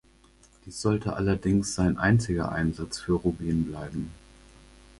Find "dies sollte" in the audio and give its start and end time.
0.65-1.13